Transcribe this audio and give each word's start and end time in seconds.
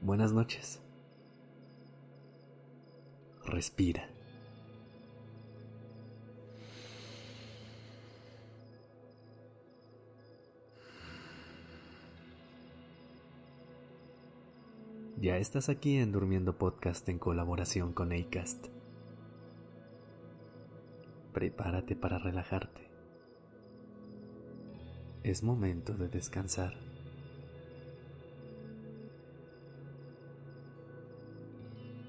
Buenas 0.00 0.32
noches. 0.32 0.80
Respira. 3.44 4.13
Ya 15.24 15.38
estás 15.38 15.70
aquí 15.70 15.96
en 15.96 16.12
Durmiendo 16.12 16.58
Podcast 16.58 17.08
en 17.08 17.18
colaboración 17.18 17.94
con 17.94 18.12
Acast. 18.12 18.66
Prepárate 21.32 21.96
para 21.96 22.18
relajarte. 22.18 22.90
Es 25.22 25.42
momento 25.42 25.94
de 25.94 26.10
descansar. 26.10 26.74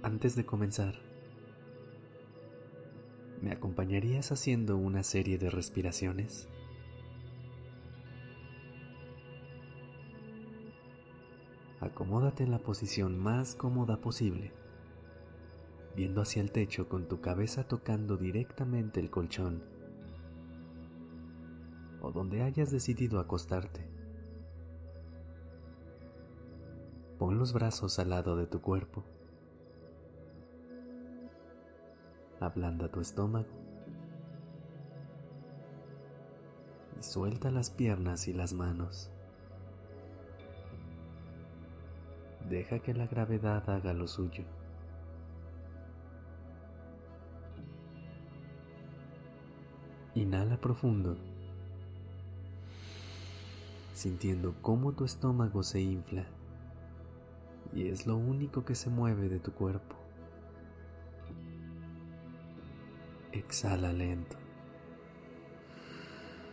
Antes 0.04 0.36
de 0.36 0.46
comenzar, 0.46 0.96
¿me 3.42 3.54
acompañarías 3.54 4.34
haciendo 4.34 4.76
una 4.76 5.04
serie 5.04 5.38
de 5.38 5.50
respiraciones? 5.50 6.50
Acomódate 11.96 12.44
en 12.44 12.52
la 12.52 12.60
posición 12.60 13.18
más 13.18 13.56
cómoda 13.56 14.02
posible, 14.02 14.52
viendo 15.96 16.22
hacia 16.22 16.42
el 16.42 16.52
techo 16.52 16.90
con 16.90 17.08
tu 17.08 17.22
cabeza 17.22 17.70
tocando 17.70 18.18
directamente 18.18 19.00
el 19.00 19.10
colchón 19.10 19.64
o 22.02 22.12
donde 22.12 22.44
hayas 22.44 22.70
decidido 22.70 23.18
acostarte. 23.22 23.88
Pon 27.18 27.40
los 27.40 27.54
brazos 27.54 27.98
al 27.98 28.10
lado 28.10 28.36
de 28.36 28.46
tu 28.46 28.60
cuerpo. 28.60 29.06
Ablanda 32.42 32.92
tu 32.92 33.00
estómago. 33.00 33.48
Y 37.00 37.04
suelta 37.04 37.52
las 37.52 37.70
piernas 37.70 38.28
y 38.28 38.34
las 38.34 38.52
manos. 38.52 39.15
Deja 42.50 42.78
que 42.80 42.94
la 42.94 43.08
gravedad 43.08 43.68
haga 43.70 43.92
lo 43.94 44.08
suyo. 44.08 44.44
Inhala 50.14 50.56
profundo, 50.62 51.18
sintiendo 53.94 54.56
cómo 54.62 54.94
tu 54.94 55.06
estómago 55.06 55.64
se 55.64 55.82
infla 55.82 56.26
y 57.74 57.90
es 57.90 58.08
lo 58.08 58.16
único 58.16 58.64
que 58.64 58.76
se 58.76 58.90
mueve 58.90 59.28
de 59.28 59.40
tu 59.40 59.52
cuerpo. 59.52 59.96
Exhala 63.34 63.92
lento, 63.92 64.38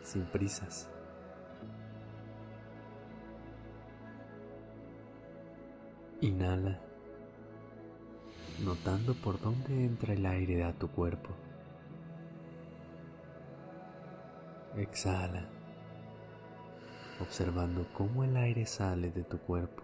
sin 0.03 0.25
prisas. 0.25 0.89
Inhala, 6.23 6.79
notando 8.65 9.13
por 9.13 9.41
dónde 9.41 9.85
entra 9.85 10.15
el 10.15 10.25
aire 10.25 10.63
a 10.63 10.73
tu 10.73 10.87
cuerpo. 10.89 11.31
Exhala, 14.77 15.49
observando 17.21 17.89
cómo 17.93 18.23
el 18.23 18.37
aire 18.37 18.67
sale 18.67 19.11
de 19.11 19.25
tu 19.25 19.37
cuerpo. 19.39 19.83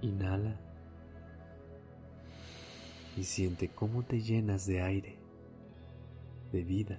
Inhala 0.00 0.56
y 3.18 3.24
siente 3.24 3.68
cómo 3.68 4.02
te 4.02 4.22
llenas 4.22 4.64
de 4.64 4.80
aire 4.80 5.29
de 6.52 6.62
vida. 6.64 6.98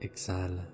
Exhala 0.00 0.68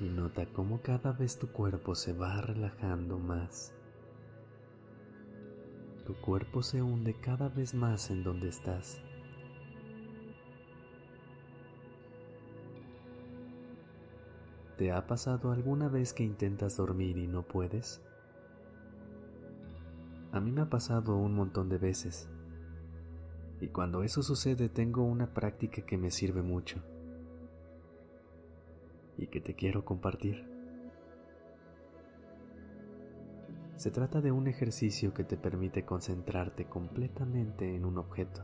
y 0.00 0.08
nota 0.08 0.46
cómo 0.46 0.80
cada 0.80 1.12
vez 1.12 1.38
tu 1.38 1.48
cuerpo 1.48 1.94
se 1.94 2.12
va 2.12 2.40
relajando 2.40 3.18
más. 3.18 3.74
Tu 6.06 6.14
cuerpo 6.14 6.62
se 6.62 6.82
hunde 6.82 7.14
cada 7.14 7.48
vez 7.48 7.74
más 7.74 8.10
en 8.10 8.22
donde 8.22 8.48
estás. 8.48 9.00
¿Te 14.76 14.92
ha 14.92 15.06
pasado 15.06 15.50
alguna 15.50 15.88
vez 15.88 16.12
que 16.12 16.22
intentas 16.22 16.76
dormir 16.76 17.18
y 17.18 17.26
no 17.26 17.42
puedes? 17.42 18.00
A 20.30 20.40
mí 20.40 20.52
me 20.52 20.60
ha 20.60 20.70
pasado 20.70 21.16
un 21.16 21.34
montón 21.34 21.68
de 21.68 21.78
veces 21.78 22.28
y 23.60 23.68
cuando 23.68 24.02
eso 24.02 24.22
sucede 24.22 24.68
tengo 24.68 25.02
una 25.02 25.34
práctica 25.34 25.82
que 25.82 25.98
me 25.98 26.10
sirve 26.10 26.42
mucho 26.42 26.82
y 29.16 29.26
que 29.26 29.40
te 29.40 29.54
quiero 29.54 29.84
compartir. 29.84 30.46
Se 33.76 33.90
trata 33.90 34.20
de 34.20 34.32
un 34.32 34.48
ejercicio 34.48 35.14
que 35.14 35.24
te 35.24 35.36
permite 35.36 35.84
concentrarte 35.84 36.66
completamente 36.66 37.74
en 37.74 37.84
un 37.84 37.98
objeto, 37.98 38.42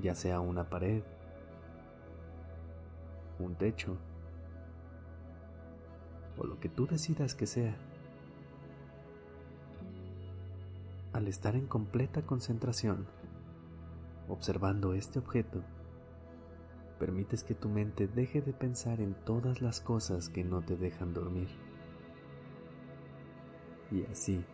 ya 0.00 0.14
sea 0.14 0.40
una 0.40 0.68
pared, 0.68 1.02
un 3.38 3.54
techo 3.54 3.98
o 6.38 6.46
lo 6.46 6.58
que 6.58 6.68
tú 6.68 6.86
decidas 6.86 7.34
que 7.34 7.46
sea. 7.46 7.76
Al 11.16 11.28
estar 11.28 11.56
en 11.56 11.66
completa 11.66 12.26
concentración, 12.26 13.06
observando 14.28 14.92
este 14.92 15.18
objeto, 15.18 15.62
permites 16.98 17.42
que 17.42 17.54
tu 17.54 17.70
mente 17.70 18.06
deje 18.06 18.42
de 18.42 18.52
pensar 18.52 19.00
en 19.00 19.14
todas 19.24 19.62
las 19.62 19.80
cosas 19.80 20.28
que 20.28 20.44
no 20.44 20.60
te 20.60 20.76
dejan 20.76 21.14
dormir. 21.14 21.48
Y 23.90 24.04
así, 24.04 24.44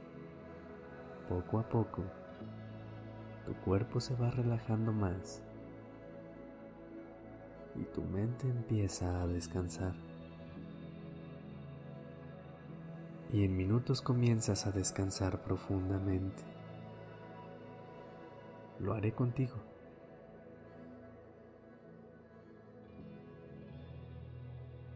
poco 1.29 1.59
a 1.59 1.69
poco, 1.69 2.05
tu 3.45 3.55
cuerpo 3.65 3.99
se 3.99 4.15
va 4.15 4.31
relajando 4.31 4.93
más 4.93 5.43
y 7.75 7.83
tu 7.87 8.03
mente 8.03 8.49
empieza 8.49 9.21
a 9.21 9.27
descansar. 9.27 9.95
Y 13.33 13.45
en 13.45 13.57
minutos 13.57 14.01
comienzas 14.01 14.67
a 14.67 14.71
descansar 14.71 15.43
profundamente. 15.43 16.52
Lo 18.83 18.95
haré 18.95 19.13
contigo. 19.13 19.55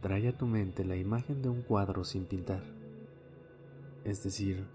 Trae 0.02 0.28
a 0.28 0.36
tu 0.36 0.46
mente 0.46 0.84
la 0.84 0.96
imagen 0.96 1.40
de 1.40 1.48
un 1.48 1.62
cuadro 1.62 2.02
sin 2.02 2.26
pintar, 2.26 2.64
es 4.04 4.24
decir, 4.24 4.66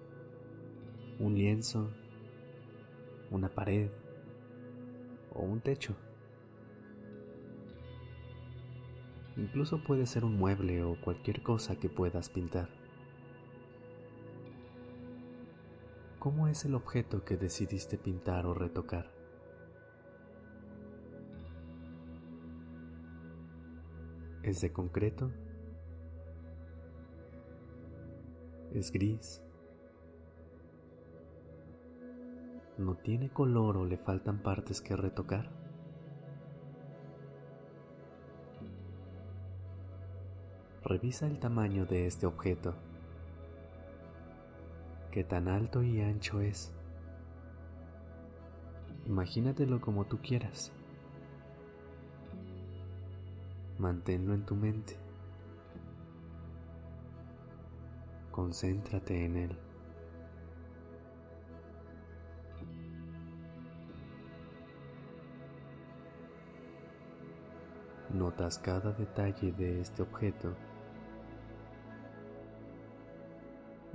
un 1.20 1.36
lienzo, 1.36 1.92
una 3.32 3.50
pared 3.50 3.90
o 5.34 5.42
un 5.42 5.60
techo. 5.60 5.94
Incluso 9.36 9.84
puede 9.84 10.06
ser 10.06 10.24
un 10.24 10.38
mueble 10.38 10.84
o 10.84 10.96
cualquier 11.02 11.44
cosa 11.44 11.76
que 11.76 11.90
puedas 11.90 12.30
pintar. 12.30 12.81
¿Cómo 16.22 16.48
es 16.48 16.66
el 16.66 16.76
objeto 16.76 17.26
que 17.26 17.36
decidiste 17.36 17.98
pintar 17.98 18.46
o 18.46 18.54
retocar? 18.54 19.12
¿Es 24.44 24.62
de 24.62 24.72
concreto? 24.72 25.32
¿Es 28.72 28.92
gris? 28.92 29.42
¿No 32.78 32.98
tiene 32.98 33.34
color 33.34 33.78
o 33.78 33.86
le 33.86 33.98
faltan 33.98 34.44
partes 34.44 34.80
que 34.80 34.96
retocar? 34.96 35.50
Revisa 40.84 41.26
el 41.26 41.40
tamaño 41.40 41.88
de 41.88 42.06
este 42.06 42.28
objeto 42.28 42.76
que 45.12 45.24
tan 45.26 45.50
alto 45.50 45.84
y 45.84 46.02
ancho 46.02 46.40
es. 46.40 46.72
Imagínatelo 49.06 49.82
como 49.82 50.06
tú 50.06 50.20
quieras. 50.22 50.72
Manténlo 53.78 54.34
en 54.34 54.46
tu 54.46 54.56
mente. 54.56 54.96
Concéntrate 58.32 59.26
en 59.26 59.38
él. 59.38 59.58
Notas 68.14 68.60
cada 68.60 68.92
detalle 68.94 69.52
de 69.52 69.82
este 69.82 70.02
objeto 70.02 70.56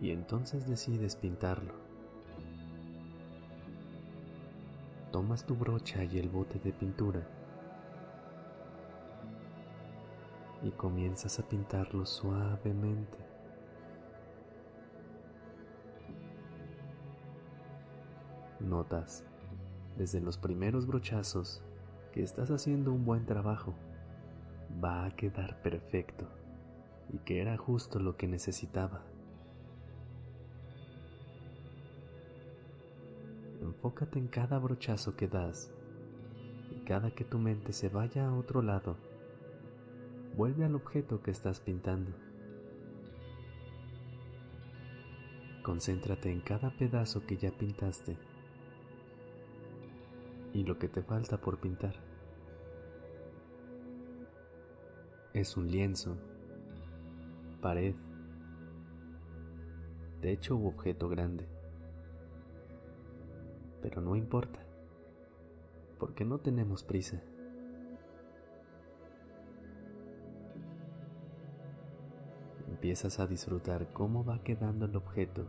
y 0.01 0.11
entonces 0.11 0.69
decides 0.69 1.17
pintarlo. 1.17 1.75
Tomas 5.13 5.45
tu 5.45 5.55
brocha 5.55 6.05
y 6.05 6.19
el 6.19 6.29
bote 6.29 6.59
de 6.59 6.73
pintura 6.73 7.27
y 10.63 10.71
comienzas 10.73 11.39
a 11.39 11.49
pintarlo 11.49 12.05
suavemente. 12.05 13.19
Notas 18.61 19.25
desde 19.97 20.21
los 20.21 20.39
primeros 20.39 20.87
brochazos 20.87 21.63
que 22.13 22.23
estás 22.23 22.51
haciendo 22.51 22.93
un 22.93 23.05
buen 23.05 23.27
trabajo. 23.27 23.75
Va 24.83 25.07
a 25.07 25.11
quedar 25.15 25.63
perfecto 25.63 26.27
y 27.13 27.19
que 27.19 27.41
era 27.41 27.57
justo 27.57 27.99
lo 27.99 28.17
que 28.17 28.27
necesitaba. 28.27 29.03
Enfócate 33.87 34.19
en 34.19 34.27
cada 34.27 34.59
brochazo 34.59 35.15
que 35.15 35.29
das 35.29 35.71
y 36.73 36.81
cada 36.81 37.13
que 37.13 37.25
tu 37.25 37.39
mente 37.39 37.73
se 37.73 37.89
vaya 37.89 38.27
a 38.27 38.35
otro 38.35 38.61
lado, 38.61 38.97
vuelve 40.37 40.65
al 40.65 40.75
objeto 40.75 41.23
que 41.23 41.31
estás 41.31 41.61
pintando. 41.61 42.11
Concéntrate 45.63 46.33
en 46.33 46.41
cada 46.41 46.77
pedazo 46.77 47.25
que 47.27 47.37
ya 47.37 47.53
pintaste 47.53 48.19
y 50.53 50.65
lo 50.65 50.81
que 50.81 50.89
te 50.89 51.03
falta 51.03 51.41
por 51.41 51.61
pintar. 51.61 51.95
Es 55.33 55.57
un 55.57 55.71
lienzo, 55.71 56.17
pared, 57.61 57.95
techo 60.21 60.57
u 60.57 60.67
objeto 60.67 61.09
grande. 61.09 61.56
Pero 63.87 64.01
no 64.01 64.17
importa, 64.17 64.59
porque 66.01 66.25
no 66.25 66.39
tenemos 66.39 66.83
prisa. 66.83 67.23
Empiezas 72.67 73.21
a 73.21 73.29
disfrutar 73.29 73.93
cómo 73.93 74.25
va 74.25 74.43
quedando 74.43 74.87
el 74.87 74.97
objeto 74.97 75.47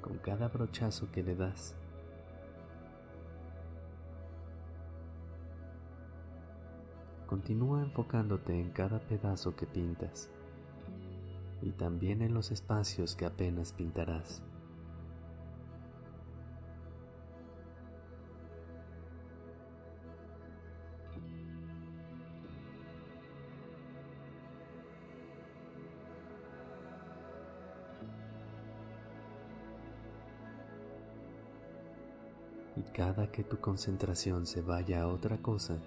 con 0.00 0.16
cada 0.16 0.48
brochazo 0.48 1.12
que 1.12 1.22
le 1.22 1.36
das. 1.36 1.76
Continúa 7.26 7.82
enfocándote 7.82 8.58
en 8.58 8.70
cada 8.70 8.98
pedazo 9.00 9.54
que 9.54 9.66
pintas 9.66 10.30
y 11.60 11.72
también 11.72 12.22
en 12.22 12.32
los 12.32 12.50
espacios 12.50 13.14
que 13.14 13.26
apenas 13.26 13.74
pintarás. 13.74 14.42
Y 32.76 32.82
cada 32.82 33.30
que 33.30 33.44
tu 33.44 33.58
concentración 33.60 34.46
se 34.46 34.60
vaya 34.60 35.02
a 35.02 35.08
otra 35.08 35.38
cosa, 35.38 35.78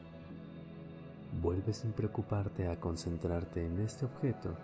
vuelve 1.42 1.74
sin 1.74 1.92
preocuparte 1.92 2.68
a 2.68 2.80
concentrarte 2.80 3.66
en 3.66 3.80
este 3.80 4.06
objeto 4.06 4.56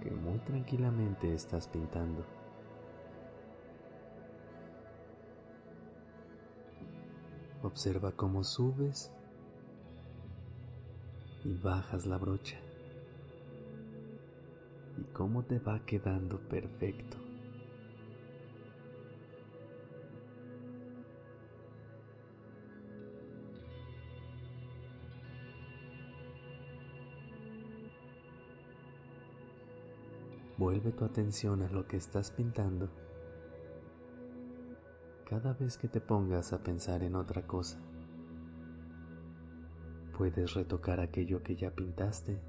que 0.00 0.10
muy 0.10 0.38
tranquilamente 0.40 1.34
estás 1.34 1.68
pintando. 1.68 2.24
Observa 7.62 8.12
cómo 8.12 8.44
subes 8.44 9.10
y 11.44 11.54
bajas 11.54 12.06
la 12.06 12.16
brocha 12.16 12.56
y 14.98 15.04
cómo 15.12 15.42
te 15.42 15.58
va 15.58 15.80
quedando 15.84 16.38
perfecto. 16.48 17.25
Vuelve 30.58 30.90
tu 30.90 31.04
atención 31.04 31.60
a 31.62 31.68
lo 31.68 31.86
que 31.86 31.98
estás 31.98 32.30
pintando 32.30 32.88
cada 35.28 35.52
vez 35.52 35.76
que 35.76 35.86
te 35.86 36.00
pongas 36.00 36.54
a 36.54 36.62
pensar 36.62 37.02
en 37.02 37.14
otra 37.14 37.46
cosa. 37.46 37.78
Puedes 40.16 40.54
retocar 40.54 41.00
aquello 41.00 41.42
que 41.42 41.56
ya 41.56 41.72
pintaste 41.72 42.40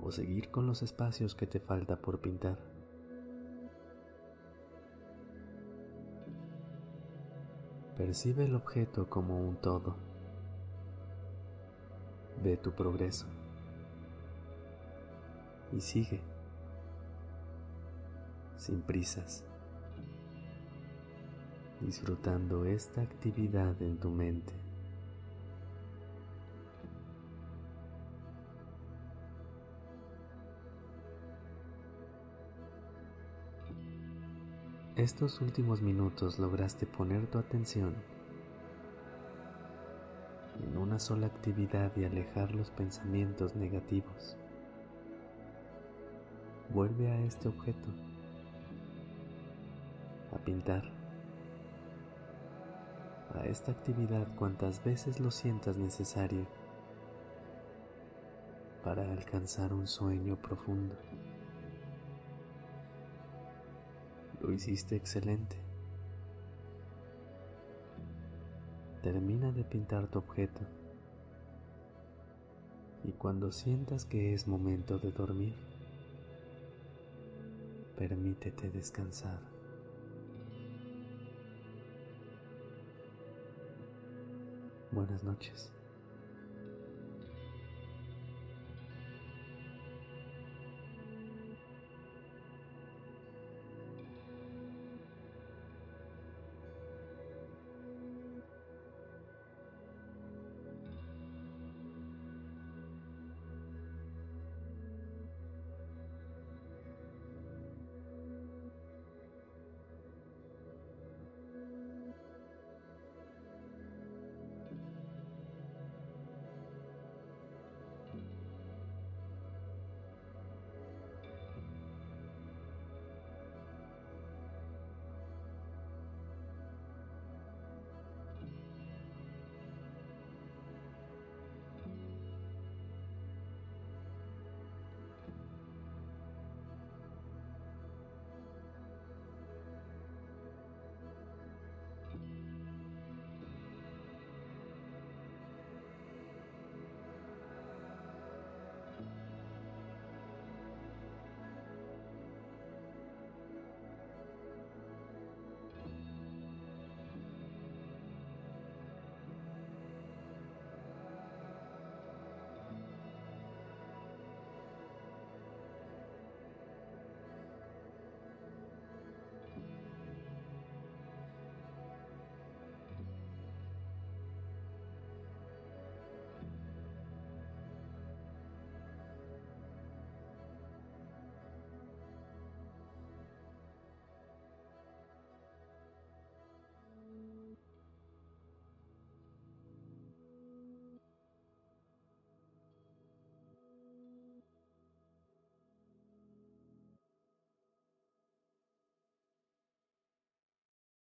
o 0.00 0.10
seguir 0.10 0.50
con 0.50 0.66
los 0.66 0.82
espacios 0.82 1.36
que 1.36 1.46
te 1.46 1.60
falta 1.60 2.00
por 2.00 2.20
pintar. 2.20 2.58
Percibe 7.96 8.46
el 8.46 8.56
objeto 8.56 9.08
como 9.08 9.38
un 9.38 9.56
todo. 9.56 9.94
Ve 12.42 12.56
tu 12.56 12.72
progreso 12.72 13.37
y 15.72 15.80
sigue, 15.80 16.20
sin 18.56 18.80
prisas, 18.82 19.44
disfrutando 21.80 22.64
esta 22.64 23.02
actividad 23.02 23.80
en 23.82 23.98
tu 23.98 24.10
mente. 24.10 24.52
Estos 34.96 35.40
últimos 35.40 35.80
minutos 35.80 36.40
lograste 36.40 36.84
poner 36.84 37.28
tu 37.28 37.38
atención 37.38 37.94
en 40.60 40.76
una 40.76 40.98
sola 40.98 41.28
actividad 41.28 41.92
y 41.96 42.04
alejar 42.04 42.52
los 42.52 42.72
pensamientos 42.72 43.54
negativos 43.54 44.36
vuelve 46.72 47.10
a 47.10 47.20
este 47.24 47.48
objeto, 47.48 47.88
a 50.34 50.38
pintar, 50.38 50.84
a 53.34 53.46
esta 53.46 53.72
actividad 53.72 54.26
cuantas 54.36 54.82
veces 54.84 55.20
lo 55.20 55.30
sientas 55.30 55.76
necesario 55.78 56.46
para 58.84 59.10
alcanzar 59.12 59.72
un 59.72 59.86
sueño 59.86 60.36
profundo. 60.36 60.94
Lo 64.40 64.52
hiciste 64.52 64.96
excelente. 64.96 65.56
Termina 69.02 69.52
de 69.52 69.64
pintar 69.64 70.06
tu 70.08 70.18
objeto 70.18 70.60
y 73.04 73.12
cuando 73.12 73.52
sientas 73.52 74.04
que 74.04 74.34
es 74.34 74.46
momento 74.46 74.98
de 74.98 75.12
dormir, 75.12 75.54
permítete 77.98 78.70
descansar. 78.70 79.40
Buenas 84.92 85.24
noches. 85.24 85.72